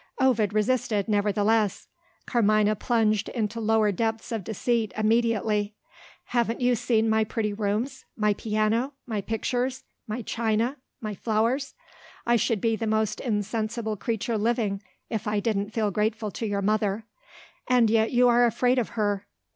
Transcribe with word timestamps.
Ovid 0.19 0.51
resisted, 0.51 1.07
nevertheless. 1.07 1.87
Carmina 2.25 2.75
plunged 2.75 3.29
into 3.29 3.59
lower 3.59 3.91
depths 3.91 4.31
of 4.31 4.43
deceit 4.43 4.91
immediately. 4.97 5.75
"Haven't 6.23 6.59
you 6.59 6.73
seen 6.73 7.07
my 7.07 7.23
pretty 7.23 7.53
rooms 7.53 8.05
my 8.17 8.33
piano 8.33 8.93
my 9.05 9.21
pictures 9.21 9.83
my 10.07 10.23
china 10.23 10.77
my 11.01 11.13
flowers? 11.13 11.75
I 12.25 12.35
should 12.35 12.61
be 12.61 12.75
the 12.75 12.87
most 12.87 13.19
insensible 13.19 13.95
creature 13.95 14.39
living 14.39 14.81
if 15.07 15.27
I 15.27 15.39
didn't 15.39 15.69
feel 15.69 15.91
grateful 15.91 16.31
to 16.31 16.47
your 16.47 16.63
mother." 16.63 17.05
"And 17.67 17.87
yet, 17.87 18.11
you 18.11 18.27
are 18.27 18.47
afraid 18.47 18.79
of 18.79 18.97
her." 18.97 19.27